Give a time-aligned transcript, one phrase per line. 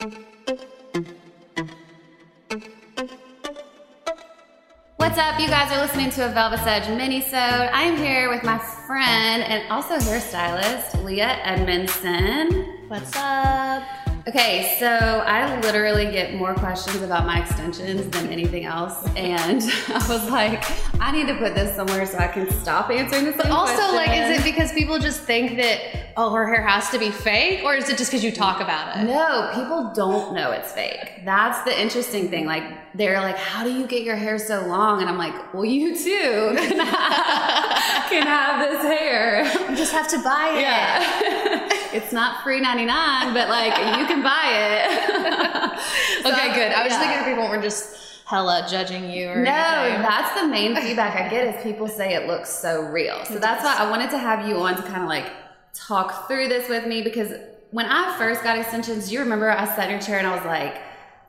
[0.00, 0.08] What's
[5.18, 5.38] up?
[5.38, 7.34] You guys are listening to a Velvet Edge mini-sode.
[7.34, 12.88] I am here with my friend and also hairstylist, Leah Edmondson.
[12.88, 13.82] What's up?
[14.26, 20.06] Okay, so I literally get more questions about my extensions than anything else, and I
[20.08, 20.64] was like,
[20.98, 23.36] I need to put this somewhere so I can stop answering this.
[23.36, 23.96] But also, question.
[23.96, 27.62] like, is it because people just think that oh, her hair has to be fake,
[27.64, 29.04] or is it just because you talk about it?
[29.04, 31.24] No, people don't know it's fake.
[31.24, 32.44] That's the interesting thing.
[32.44, 32.62] Like,
[32.94, 35.00] they're like, How do you get your hair so long?
[35.00, 39.44] And I'm like, Well, you too can have, can have this hair.
[39.70, 40.60] You just have to buy it.
[40.60, 41.68] Yeah.
[41.94, 45.80] it's not free 99, but like, you can buy it.
[46.22, 46.72] So, Okay, good.
[46.72, 47.00] I was yeah.
[47.00, 50.02] thinking people were just hella judging you or No, anything.
[50.02, 53.24] that's the main feedback I get is people say it looks so real.
[53.24, 55.26] So that's why I wanted to have you on to kind of like
[55.74, 57.32] talk through this with me because
[57.70, 60.44] when I first got extensions, you remember I sat in your chair and I was
[60.44, 60.80] like,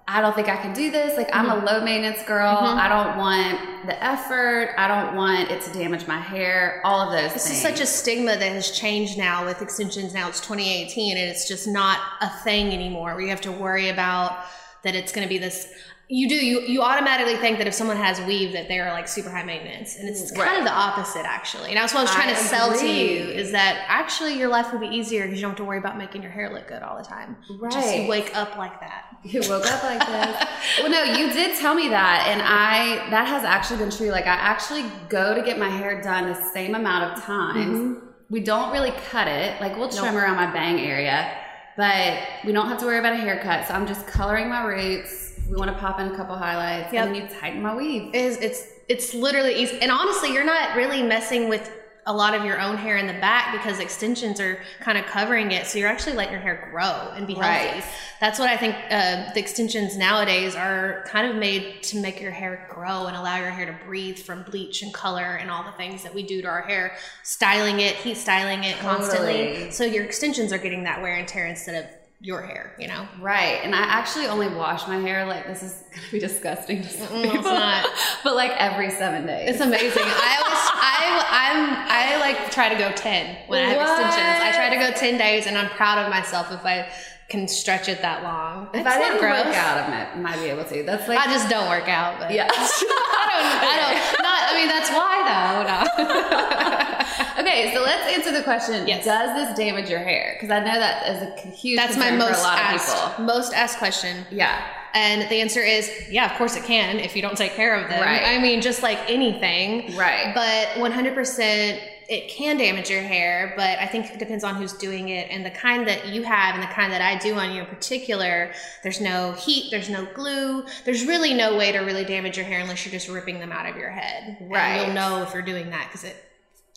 [0.07, 1.15] I don't think I can do this.
[1.15, 1.65] Like I'm a mm-hmm.
[1.65, 2.57] low maintenance girl.
[2.57, 2.79] Mm-hmm.
[2.79, 4.73] I don't want the effort.
[4.77, 6.81] I don't want it to damage my hair.
[6.83, 7.57] All of those This things.
[7.57, 10.13] is such a stigma that has changed now with extensions.
[10.13, 13.89] Now it's 2018 and it's just not a thing anymore where you have to worry
[13.89, 14.43] about
[14.83, 15.71] that it's going to be this.
[16.13, 19.29] You do, you, you automatically think that if someone has weave that they're like super
[19.29, 19.95] high maintenance.
[19.95, 21.69] And it's kind of the opposite actually.
[21.69, 24.49] And that's what I was trying I to sell to you is that actually your
[24.49, 26.67] life will be easier because you don't have to worry about making your hair look
[26.67, 27.37] good all the time.
[27.71, 28.01] Just Right.
[28.01, 29.05] you wake up like that.
[29.23, 30.79] You woke up like this.
[30.79, 34.09] well, no, you did tell me that, and I that has actually been true.
[34.09, 37.77] Like I actually go to get my hair done the same amount of times.
[37.77, 38.05] Mm-hmm.
[38.29, 39.61] We don't really cut it.
[39.61, 41.31] Like we'll trim around my bang area,
[41.77, 43.67] but we don't have to worry about a haircut.
[43.67, 45.30] So I'm just coloring my roots.
[45.51, 47.07] We want to pop in a couple highlights, Yep.
[47.07, 48.15] and then you tighten my weave.
[48.15, 49.79] is it's it's literally easy.
[49.81, 51.69] And honestly, you're not really messing with
[52.07, 55.51] a lot of your own hair in the back because extensions are kind of covering
[55.51, 55.67] it.
[55.67, 57.75] So you're actually letting your hair grow and be healthy.
[57.79, 57.83] Right.
[58.19, 62.31] That's what I think uh, the extensions nowadays are kind of made to make your
[62.31, 65.71] hair grow and allow your hair to breathe from bleach and color and all the
[65.73, 69.47] things that we do to our hair, styling it, heat styling it constantly.
[69.47, 69.71] Totally.
[69.71, 73.07] So your extensions are getting that wear and tear instead of your hair, you know?
[73.19, 76.87] Right, and I actually only wash my hair like this is gonna be disgusting to
[76.89, 77.87] some Mm-mm, it's not.
[78.23, 79.49] but like every seven days.
[79.49, 80.03] It's amazing.
[80.05, 84.43] I always, I, I'm, I like try to go ten when I have extensions.
[84.43, 86.89] I try to go ten days, and I'm proud of myself if I
[87.31, 88.67] can stretch it that long.
[88.73, 89.45] if It's I didn't gross.
[89.45, 90.83] work out, I might, might be able to.
[90.83, 92.19] That's like I just don't work out.
[92.19, 92.47] But yeah.
[92.53, 93.47] I don't.
[93.71, 93.97] I don't.
[94.21, 94.39] Not.
[94.49, 95.63] I mean, that's why though.
[95.71, 96.97] No.
[97.39, 98.87] Okay, so let's answer the question.
[98.87, 99.03] Yes.
[99.05, 100.35] Does this damage your hair?
[100.39, 103.09] Because I know that is a huge that's my most for a lot asked, of
[103.11, 103.25] people.
[103.25, 104.25] most asked question.
[104.29, 104.63] Yeah.
[104.93, 107.89] And the answer is, yeah, of course it can if you don't take care of
[107.89, 108.01] them.
[108.01, 108.21] Right.
[108.23, 109.95] I mean, just like anything.
[109.97, 110.33] Right.
[110.35, 111.79] But 100%
[112.11, 115.45] it can damage your hair, but I think it depends on who's doing it and
[115.45, 118.51] the kind that you have and the kind that I do on you in particular.
[118.83, 122.59] There's no heat, there's no glue, there's really no way to really damage your hair
[122.59, 124.35] unless you're just ripping them out of your head.
[124.41, 124.85] And Right.
[124.85, 126.21] you'll know if you're doing that because it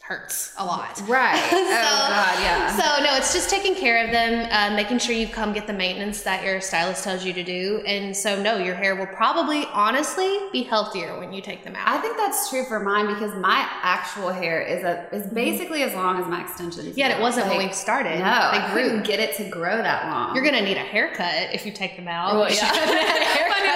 [0.06, 1.00] hurts a lot.
[1.09, 1.34] Right.
[1.50, 2.76] So- oh God, yeah.
[2.76, 5.72] So no, it's just taking care of them, uh, making sure you come get the
[5.72, 9.64] maintenance that your stylist tells you to do, and so no, your hair will probably,
[9.72, 11.88] honestly, be healthier when you take them out.
[11.88, 15.94] I think that's true for mine because my actual hair is a is basically as
[15.94, 16.97] long as my extensions.
[16.97, 18.19] Yet it wasn't when we started.
[18.19, 20.34] No, they I couldn't get it to grow that long.
[20.37, 22.34] You're gonna need a haircut if you take them out.
[22.37, 22.70] Well, yeah.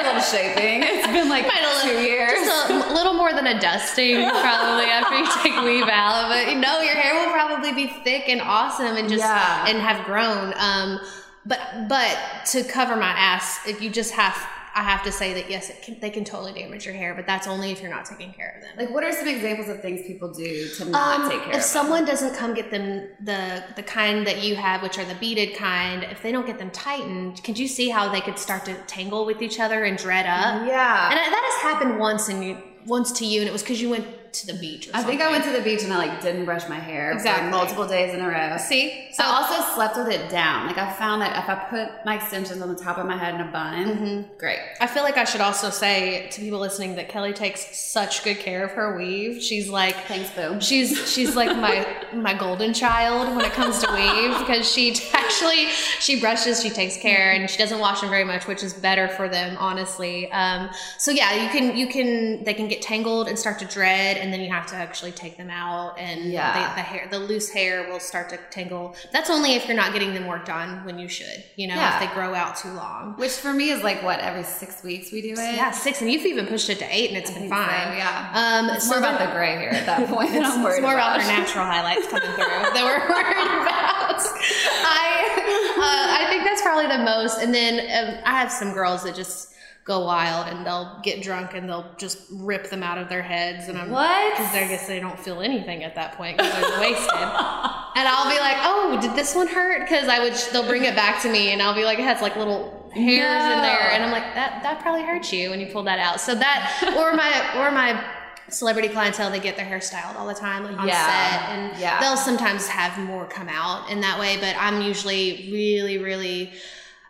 [0.08, 0.82] little shaping.
[0.82, 2.32] It's been like two little- years.
[2.46, 6.28] Just a little more than a dusting, probably after you take weave out.
[6.28, 9.66] But you know, your hair will probably be thick and awesome and just Yeah.
[9.68, 10.52] and have grown.
[10.56, 11.00] Um,
[11.46, 12.18] but but
[12.52, 14.36] to cover my ass, if you just have,
[14.78, 17.26] I have to say that yes, it can, they can totally damage your hair, but
[17.26, 18.70] that's only if you're not taking care of them.
[18.76, 21.56] like, what are some examples of things people do to not Um, take care if
[21.56, 25.16] of someone doesn't come get them the the kind that you have, which are the
[25.16, 28.64] beaded kind, if they don't get them tightened, could you see how they could start
[28.66, 30.54] to tangle with each other and dread up?
[30.68, 31.10] Yeah.
[31.10, 33.90] And that has happened once and you once to you, and it was because you
[33.90, 34.88] went to the beach.
[34.88, 37.12] Or I think I went to the beach and I like didn't brush my hair
[37.12, 37.44] Exactly.
[37.44, 38.56] for multiple days in a row.
[38.58, 40.66] See, So I also slept with it down.
[40.66, 43.34] Like I found that if I put my extensions on the top of my head
[43.34, 44.38] in a bun, Mm-hmm.
[44.38, 44.58] great.
[44.80, 48.38] I feel like I should also say to people listening that Kelly takes such good
[48.38, 49.42] care of her weave.
[49.42, 50.60] She's like Thanks, boo.
[50.60, 55.66] she's she's like my my golden child when it comes to weave because she actually
[56.00, 59.08] she brushes, she takes care, and she doesn't wash them very much, which is better
[59.08, 60.30] for them, honestly.
[60.32, 64.16] Um, so yeah, you can you can they can get tangled and start to dread,
[64.16, 66.52] and then you have to actually take them out, and Yeah.
[66.54, 68.94] they, the hair the loose hair will start to tangle.
[69.12, 71.94] That's only if you're not getting them worked on when you should, you know, Yeah.
[72.02, 73.14] if they grow out too long.
[73.16, 75.36] Which for me is like what every six weeks we do it.
[75.56, 77.58] Yeah, six, and you've even pushed it to eight, and it's I been think so,
[77.60, 77.96] fine.
[77.96, 78.30] yeah.
[78.34, 80.32] Um, It's so more about the gray hair at that point.
[80.32, 83.62] than I'm worried it's more about about her natural highlights coming through that we're worried
[83.62, 84.20] about.
[84.84, 85.44] I
[85.78, 87.38] uh, I think that's probably the most.
[87.42, 89.47] And then um, I have some girls that just
[89.88, 93.68] go wild and they'll get drunk and they'll just rip them out of their heads.
[93.68, 94.32] And I'm What?
[94.36, 97.14] Because I guess they don't feel anything at that point because they're wasted.
[97.14, 99.80] And I'll be like, oh, did this one hurt?
[99.80, 102.20] Because I would, they'll bring it back to me and I'll be like, it has
[102.22, 103.90] like little hairs in there.
[103.90, 106.20] And I'm like, that, that probably hurt you when you pulled that out.
[106.20, 108.04] So that, or my, or my,
[108.50, 111.06] celebrity clientele they get their hair styled all the time like on Yeah.
[111.06, 112.00] set and Yeah.
[112.00, 116.54] they'll sometimes have more come out in that way but i'm usually really really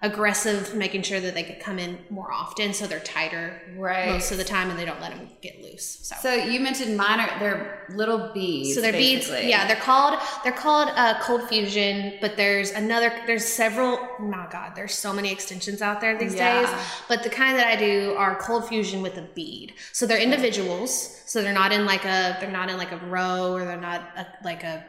[0.03, 4.11] aggressive making sure that they could come in more often so they're tighter Right.
[4.11, 6.97] most of the time and they don't let them get loose so So you mentioned
[6.97, 8.75] minor, they're little beads.
[8.75, 13.45] so they're beads yeah they're called they're called uh, cold fusion but there's another there's
[13.45, 16.61] several oh my god there's so many extensions out there these Yeah.
[16.63, 16.71] days
[17.09, 21.23] but the kind that i do are cold fusion with a bead so they're individuals
[21.27, 24.01] so they're not in like a they're not in like a row or they're not
[24.17, 24.85] a, like a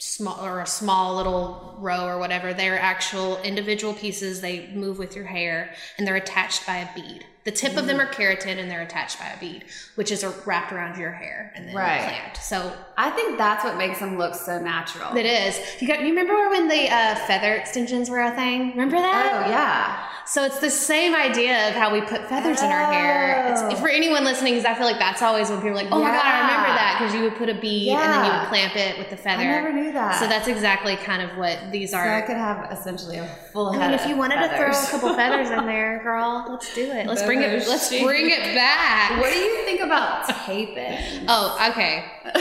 [0.00, 5.14] small or a small little row or whatever they're actual individual pieces they move with
[5.14, 8.70] your hair and they're attached by a bead the tip of them are keratin and
[8.70, 9.64] they're attached by a bead
[9.94, 12.00] which is wrapped around your hair and then Right.
[12.02, 15.16] clamped so I think that's what makes them look so natural.
[15.16, 15.58] it is.
[15.80, 16.00] You got.
[16.00, 18.72] You remember when the uh, feather extensions were a thing?
[18.72, 19.44] Remember that?
[19.46, 20.06] Oh yeah.
[20.26, 23.54] So it's the same idea of how we put feathers in our hair.
[23.56, 23.68] Oh.
[23.70, 25.98] It's, for anyone listening, because I feel like that's always when people are like, "Oh
[25.98, 28.48] my god, I remember that," because you would put a bead and then you would
[28.48, 29.42] clamp it with the feather.
[29.42, 30.20] I never knew that.
[30.20, 32.04] So that's exactly kind of what these are.
[32.04, 33.90] so I could have essentially a full I head.
[33.92, 37.06] mean, if you wanted to throw a couple feathers in there, girl, let's do it.
[37.06, 37.68] Let's bring it.
[37.68, 39.20] Let's bring it back.
[39.20, 40.98] What do you think about taping?
[41.28, 42.04] Oh, okay.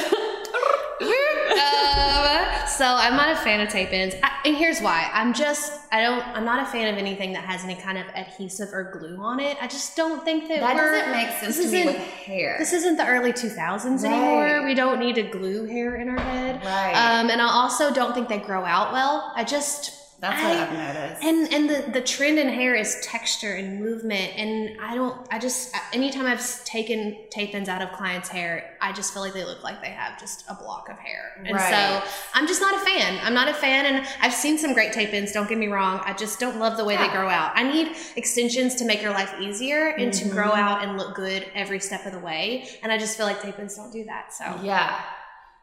[1.04, 5.10] um, so I'm not a fan of tape-ins, I, and here's why.
[5.14, 8.06] I'm just I don't I'm not a fan of anything that has any kind of
[8.16, 9.58] adhesive or glue on it.
[9.62, 12.56] I just don't think that That doesn't make sense this to me isn't- with hair.
[12.60, 14.12] This isn't the early 2000s Right.
[14.14, 14.66] anymore.
[14.66, 16.64] We don't need to glue hair in our head.
[16.64, 16.94] Right.
[16.94, 19.32] Um, and I also don't think they grow out well.
[19.36, 21.24] I just That's what I've noticed.
[21.24, 25.40] and and the the trend in hair is texture and movement and i don't i
[25.40, 29.46] just anytime i've taken tape ins out of clients hair i just feel like they
[29.46, 31.70] look like they have just a block of hair and Right.
[32.04, 34.92] so i'm just not a fan i'm not a fan and i've seen some great
[34.92, 37.52] tape ins don't get me wrong i just don't love the way they grow out
[37.56, 40.58] i need extensions to make your life easier and to grow Mhm.
[40.60, 43.58] out and look good every step of the way and i just feel like tape
[43.58, 45.00] ins don't do that so Yeah.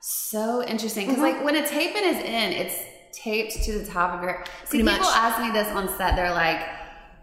[0.00, 1.06] So interesting.
[1.08, 1.32] Because, Mhm.
[1.32, 2.76] like, when a tape in is in, it's
[3.16, 5.16] taped to the top of your See, Pretty people much.
[5.16, 6.16] ask me this on set.
[6.16, 6.60] They're like,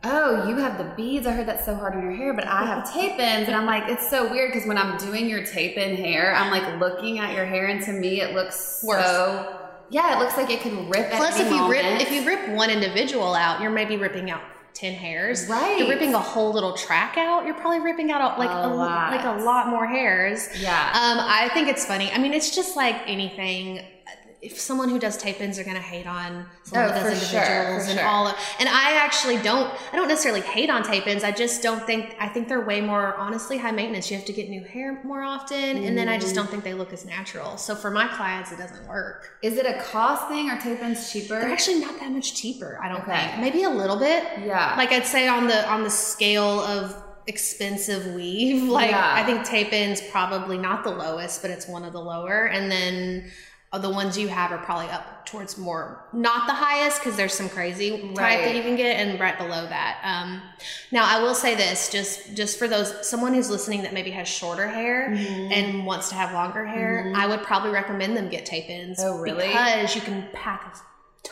[0.04, 1.26] oh, you have the beads.
[1.28, 3.48] I heard that's so hard on your hair, but I have tape ins.
[3.48, 6.52] And I'm like, it's so weird because when I'm doing your tape in hair, I'm
[6.52, 9.06] like looking at your hair, and to me, it looks Worse.
[9.06, 9.60] so.
[9.90, 11.12] Yeah, it looks like it could rip.
[11.12, 14.42] Plus, if you rip if you rip one individual out, you're maybe ripping out
[14.74, 15.48] ten hairs.
[15.48, 15.78] Right.
[15.78, 17.46] You're ripping a whole little track out.
[17.46, 19.12] You're probably ripping out a, like A a, lot.
[19.12, 20.50] like a lot more hairs.
[20.60, 22.12] yeah, Um, I think it's funny.
[22.12, 23.86] I mean, it's just like anything.
[24.44, 27.30] If someone who does tape ins are going to hate on someone Oh, who does
[27.32, 28.08] sure, individuals for and sure.
[28.10, 29.74] all, of, and I actually don't.
[29.92, 31.24] I don't necessarily hate on tape ins.
[31.24, 32.16] I just don't think.
[32.20, 34.12] I think they're way more honestly high maintenance.
[34.12, 36.22] You have to get new hair more often, and then I Mm.
[36.22, 37.56] just don't think they look as natural.
[37.58, 39.38] So for my clients, it doesn't work.
[39.42, 41.40] is it a cost thing or tape ins cheaper?
[41.40, 42.80] They're actually not that much cheaper.
[42.84, 43.18] I don't Okay.
[43.18, 43.40] think.
[43.40, 44.24] Maybe a little bit.
[44.46, 49.14] yeah, Like I'd say on the on the scale of expensive weave, like Yeah.
[49.16, 52.46] I think tape in's probably not the lowest, but it's one of the lower.
[52.48, 53.32] And then
[53.82, 57.50] the ones you have are probably up towards more not the highest because there's some
[57.50, 58.44] crazy type Right.
[58.44, 60.00] that you can get and right below that.
[60.04, 60.42] Um,
[60.92, 64.28] now I will say this just just for those someone who's listening that maybe has
[64.28, 65.52] shorter hair Mm-hmm.
[65.52, 69.00] and wants to have longer hair, I would probably recommend them get tape ins.
[69.02, 69.48] Oh, really?
[69.48, 70.78] Because you can pack a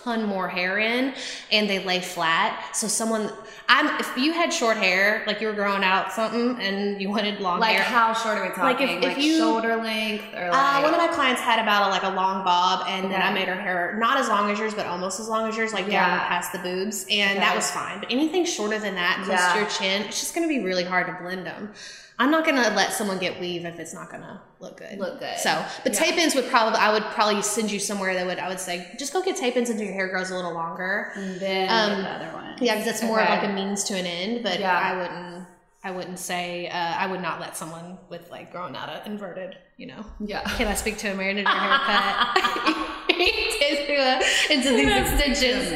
[0.04, 1.14] ton more hair in
[1.52, 2.76] and they lay flat.
[2.76, 3.32] So someone
[3.70, 7.40] I'm if you had short hair, like you were growing out something and you wanted
[7.40, 7.80] long like hair.
[7.80, 9.04] Like how short are we Like, talking?
[9.04, 11.90] if- if you- shoulder length or uh, like one of my clients had about a,
[11.90, 14.74] like a long bob, and then I made her hair not as long as yours,
[14.74, 17.40] but almost as long as yours, like down past the boobs, and Okay.
[17.40, 18.00] that was fine.
[18.00, 19.54] But anything shorter than that, close Yeah.
[19.54, 21.74] to your chin, it's just going to be really hard to blend them.
[22.20, 25.00] I'm not gonna let someone get weave if it's not gonna look good.
[25.00, 25.40] Look good.
[25.40, 26.00] So, but Yeah.
[26.02, 28.92] tape ins would probably I would probably send you somewhere that would I would say
[29.00, 31.12] just go get tape ins until your hair grows a little longer.
[31.16, 32.56] And then Um, the other one.
[32.60, 34.44] Yeah, because it's more of like a means to an end.
[34.44, 34.78] But Yeah.
[34.78, 35.48] I wouldn't
[35.84, 39.58] I wouldn't say uh, I would not let someone with like growing out a inverted.
[39.78, 40.42] You know, Yeah.
[40.58, 42.38] can I speak to a in haircut
[43.10, 44.22] into, a,
[44.54, 45.72] into these extensions?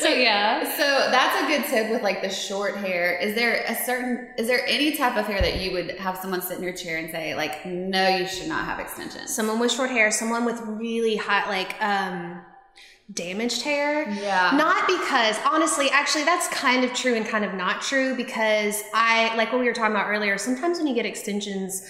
[0.00, 0.64] So yeah.
[0.76, 3.18] So that's a good tip with like the short hair.
[3.18, 6.42] Is there a certain is there any type of hair that you would have someone
[6.42, 9.34] sit in your chair and say like no you should not have extensions?
[9.34, 12.42] someone with short hair, someone with really hot, like um,
[13.12, 14.10] damaged hair.
[14.10, 14.52] Yeah.
[14.54, 19.34] Not because, honestly, actually, that's kind of true and kind of not true because I,
[19.36, 21.86] like what we were talking about earlier, sometimes when you get extensions,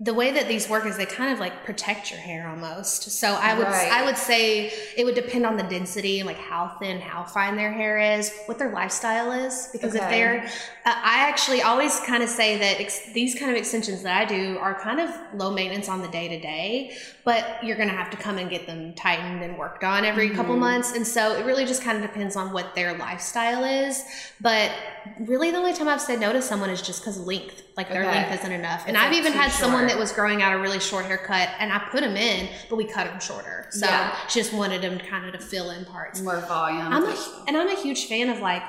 [0.00, 3.10] the way that these work is they kind of like protect your hair almost.
[3.10, 3.90] So I would Right.
[3.90, 7.56] I would say it would depend on the density and like how thin, how fine
[7.56, 9.68] their hair is, what their lifestyle is.
[9.72, 10.44] Because if they're,
[10.86, 14.24] uh, I actually always kind of say that ex- these kind of extensions that I
[14.24, 17.94] do are kind of low maintenance on the day to day, but you're going to
[17.96, 20.60] have to come and get them tightened and worked on every couple Mhm.
[20.60, 20.92] months.
[20.92, 24.04] And so it really just kind of depends on what their lifestyle is.
[24.40, 24.70] But
[25.18, 28.02] really, the only time I've said no to someone is just because length, like their
[28.04, 28.10] Okay.
[28.12, 28.84] length isn't enough.
[28.86, 29.87] And It's, I've like, even had someone short.
[29.88, 32.84] That was growing out a really short haircut, and I put them in, but we
[32.84, 33.66] cut them shorter.
[33.70, 34.14] So Yeah.
[34.28, 36.20] just wanted them kind of to fill in parts.
[36.20, 36.92] More volume.
[36.92, 37.16] I'm a,
[37.46, 38.62] and I'm a huge fan of like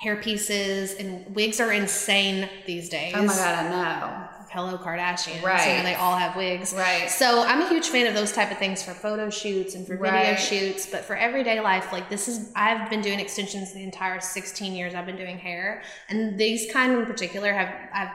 [0.00, 3.12] hair pieces and wigs are insane these days.
[3.16, 4.28] oh my god, I know.
[4.50, 5.40] Hello Kardashians.
[5.40, 5.78] You Right.
[5.78, 6.74] know, they all have wigs.
[6.74, 7.08] Right.
[7.08, 9.96] So I'm a huge fan of those type of things for photo shoots and for
[9.96, 10.38] video Right.
[10.38, 14.74] shoots, but for everyday life, like this is I've been doing extensions the entire 16
[14.74, 18.10] years I've been doing hair, and these kind in particular have I've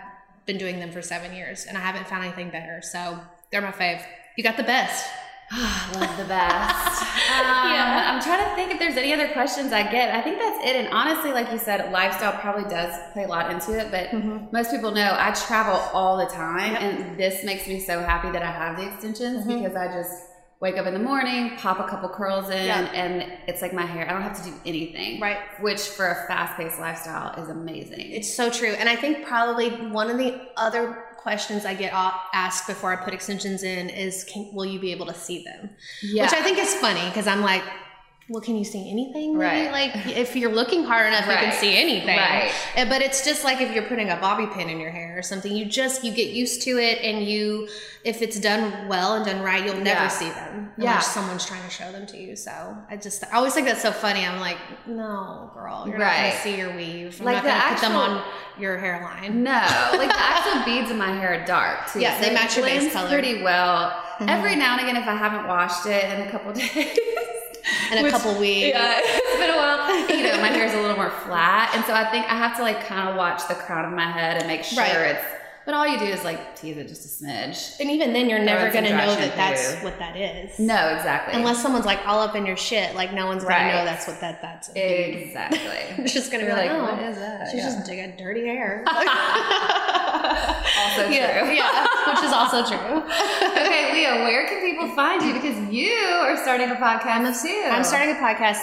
[0.47, 2.81] been doing them for seven years, and I haven't found anything better.
[2.81, 3.19] So
[3.51, 4.01] they're my fave.
[4.37, 5.05] You got the best.
[5.93, 7.03] Love the best.
[7.37, 8.11] Um, Yeah.
[8.13, 10.15] I'm trying to think if there's any other questions I get.
[10.15, 10.75] I think that's it.
[10.75, 13.91] And honestly, like you said, lifestyle probably does play a lot into it.
[13.91, 14.51] But Mhm.
[14.51, 16.81] most people know I travel all the time, Yep.
[16.81, 19.61] and this makes me so happy that I have the extensions Mhm.
[19.61, 20.13] because I just
[20.59, 22.89] wake up in the morning, pop a couple curls in, Yeah.
[22.93, 24.09] and it's like my hair.
[24.09, 25.19] I don't have to do anything.
[25.21, 25.37] Right.
[25.61, 28.11] Which for a fast-paced lifestyle is amazing.
[28.11, 28.69] It's so true.
[28.71, 33.13] And I think probably one of the other questions I get asked before I put
[33.13, 35.69] extensions in is, can, will you be able to see them?
[36.01, 36.23] yeah.
[36.23, 37.63] Which I think is funny because I'm like,
[38.29, 39.37] well, can you see anything?
[39.37, 39.71] Right.
[39.71, 42.17] Like, if you're looking hard enough, you can see anything.
[42.17, 42.51] Right.
[42.75, 45.21] Uh, But it's just like if you're putting a bobby pin in your hair or
[45.21, 47.69] something, you just, you get used to it and you,
[48.03, 50.07] if it's done well and done right, you'll never Yeah.
[50.09, 50.89] see them Yeah.
[50.91, 52.35] unless someone's trying to show them to you.
[52.35, 52.51] So
[52.89, 54.25] I just, I always think that's so funny.
[54.25, 57.19] I'm like, no, girl, you're not going to see your weave.
[57.21, 58.23] I'm Like not going to put them on
[58.59, 59.41] your hairline.
[59.43, 59.51] No,
[59.93, 62.01] like the actual beads in my hair are dark too.
[62.01, 63.07] Yeah, they match your base color.
[63.09, 64.03] pretty well.
[64.19, 64.29] Mhm.
[64.29, 66.97] Every now and again, if I haven't washed it in a couple days,
[67.91, 68.69] And a which- couple weeks.
[68.75, 69.77] yeah, it's been a while.
[70.17, 72.55] You know, my hair is a little more flat, and so I think I have
[72.57, 75.15] to like kind of watch the crown of my head and make sure Right.
[75.15, 75.23] it's.
[75.67, 77.77] But all you do is like tease it just a smidge.
[77.81, 79.83] And even then, you're never going to know that that's shampoo.
[79.85, 80.57] what that is.
[80.57, 81.33] No, exactly.
[81.35, 84.21] Unless someone's like all up in your shit, like no one's gonna know that's what
[84.21, 84.69] that that's.
[84.69, 85.59] exactly.
[86.05, 87.49] It's just gonna be like, like, oh, what is that?
[87.51, 87.65] She's Yeah.
[87.75, 88.85] just dig a dirty hair.
[90.79, 91.53] Also yeah, true.
[91.53, 92.77] yeah, which is also true.
[93.07, 95.33] okay, Leah, where can people find you?
[95.33, 97.63] Because you are starting a podcast too.
[97.69, 98.57] I'm starting a podcast.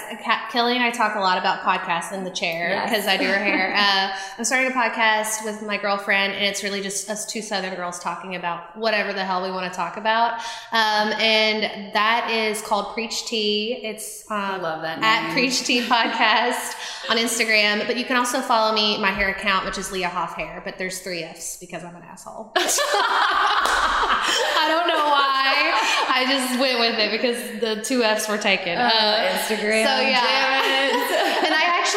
[0.50, 2.90] Kelly and I talk a lot about podcasts in the chair Yes.
[2.90, 3.74] because I do her hair.
[3.76, 7.74] Uh, I'm starting a podcast with my girlfriend, and it's really just us two Southern
[7.74, 10.34] girls talking about whatever the hell we want to talk about.
[10.72, 13.80] Um, and that is called Preach Tea.
[13.82, 15.32] It's um, I love that at.
[15.32, 16.74] Preach Tea Podcast
[17.10, 17.84] on Instagram.
[17.86, 20.78] But you can also follow me, my hair account, which is Leah Hoff Hair, but
[20.78, 22.52] there's three F's because I'm an asshole.
[22.56, 22.62] I
[24.68, 25.72] don't know why.
[26.16, 28.78] I just went with it because the two F's were taken.
[28.78, 29.84] Uh, Instagram.
[29.84, 30.83] So yeah.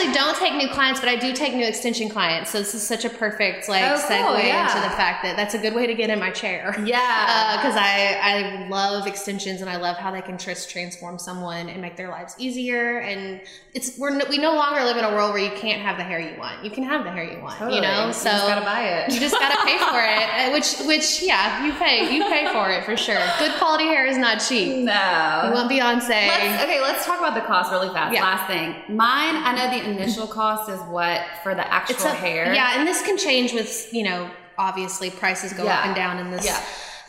[0.08, 2.52] Actually don't take new clients, but I do take new extension clients.
[2.52, 4.68] So this is such a perfect like Oh, cool, segue yeah.
[4.68, 6.76] into the fact that that's a good way to get in my chair.
[6.86, 7.56] yeah.
[7.58, 11.82] Because I, I love extensions and I love how they can just transform someone and
[11.82, 13.00] make their lives easier.
[13.00, 13.42] And
[13.74, 16.04] it's we're no, we no longer live in a world where you can't have the
[16.04, 16.64] hair you want.
[16.64, 17.58] You can have the hair you want.
[17.58, 17.78] Totally.
[17.78, 19.14] You know, so you just gotta buy it.
[19.14, 20.30] you just gotta pay for it.
[20.50, 23.20] uh, Which which yeah, you pay you pay for it for sure.
[23.40, 24.84] Good quality hair is not cheap.
[24.86, 26.10] No, you want Beyonce?
[26.28, 28.14] Let's, okay, let's talk about the cost really fast.
[28.14, 28.24] Yeah.
[28.24, 29.36] Last thing, mine.
[29.36, 32.54] I know the initial cost is what for the actual a, hair.
[32.54, 35.80] Yeah, and this can change with you know obviously prices go Yeah.
[35.80, 36.46] up and down in this.
[36.46, 36.64] Yeah.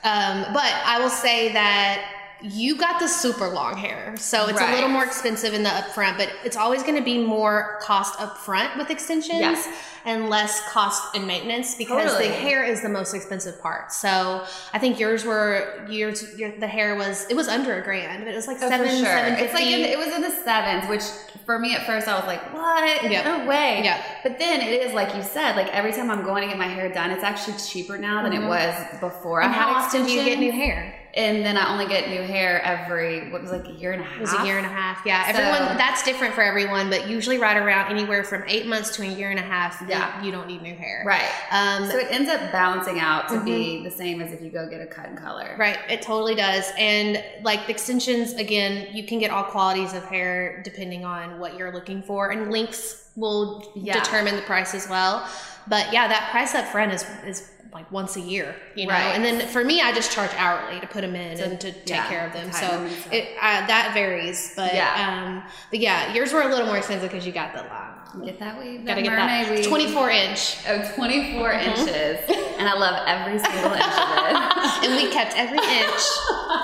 [0.04, 4.70] Um, but I will say that you got the super long hair, so it's Right.
[4.70, 8.18] a little more expensive in the upfront, but it's always going to be more cost
[8.18, 9.68] upfront with extensions Yes.
[10.04, 12.28] and less cost in maintenance because Totally.
[12.28, 13.92] the hair is the most expensive part.
[13.92, 16.24] So I think yours were yours.
[16.38, 18.88] Your, the hair was it was under a grand, but it was like Oh, seven
[18.88, 19.04] sure.
[19.04, 21.02] seven It's like in, it was in the sevens, which
[21.44, 23.10] for me at first I was like, what?
[23.10, 23.24] Yep.
[23.24, 23.80] No way.
[23.82, 24.04] Yep.
[24.22, 26.68] But then it is like you said, like every time I'm going to get my
[26.68, 28.44] hair done, it's actually cheaper now than Mhm.
[28.44, 30.94] it was before and I how had often do you get new hair?
[31.14, 34.04] And then I only get new hair every what was like a year and a
[34.04, 34.16] half.
[34.18, 35.04] It was a year and a half.
[35.06, 38.94] Yeah, So- everyone that's different for everyone, but usually right around anywhere from eight months
[38.96, 39.82] to a year and a half.
[39.88, 40.20] Yeah.
[40.20, 41.02] you, you don't need new hair.
[41.06, 41.28] Right.
[41.50, 43.44] Um, So it ends up balancing out to Mhm.
[43.44, 45.56] be the same as if you go get a cut and color.
[45.58, 46.70] Right, it totally does.
[46.78, 51.56] And like the extensions, again, you can get all qualities of hair depending on what
[51.56, 53.94] you're looking for, and links will Yeah.
[53.94, 55.26] determine the price as well.
[55.68, 58.94] But yeah, that price up front is is like once a year, you know.
[58.94, 59.14] Right.
[59.14, 61.70] And then for me, I just charge hourly to put them in To- and to
[61.72, 62.50] take yeah, care of them.
[62.50, 63.12] So them and stuff.
[63.12, 64.94] it uh, that varies, but Yeah.
[65.26, 68.24] um, but yeah, yours were a little more expensive because you got the long.
[68.24, 68.86] Get that weave.
[68.86, 69.66] Gotta get that weave.
[69.66, 71.62] 24 inch, Oh, 24 Mhm.
[71.66, 72.18] inches.
[72.58, 74.84] And I love every single inch of it.
[74.88, 76.02] and we kept every inch.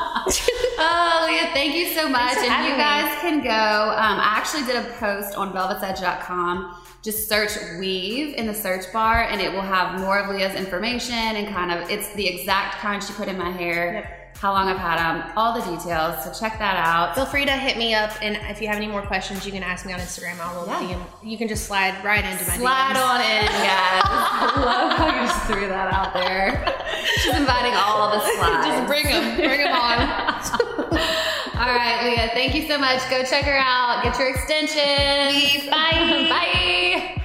[0.76, 2.36] Oh, Leah, thank you so much.
[2.36, 2.76] And you me.
[2.76, 3.50] guys can go.
[3.50, 6.76] Um, I actually did a post on velvetsedge.com.
[7.02, 11.14] Just search weave in the search bar, and it will have more of Leah's information
[11.14, 14.76] and kind of it's the exact kind she put in my hair, how long I've
[14.78, 16.22] had them, all the details.
[16.24, 17.14] So check that out.
[17.14, 19.62] Feel free to hit me up, and if you have any more questions, you can
[19.62, 20.38] ask me on Instagram.
[20.40, 20.96] I will Yeah.
[20.96, 21.06] DM.
[21.22, 23.04] You can just slide right into my Slide DMs.
[23.04, 24.02] on in, guys.
[24.04, 26.64] I love how you just threw that out there.
[27.22, 28.66] She's inviting all the slides.
[28.74, 29.98] Just bring them, bring them on.
[31.56, 32.98] All right, Leah, thank you so much.
[33.08, 34.02] Go check her out.
[34.02, 35.70] Get your extensions.
[35.70, 37.20] Bye.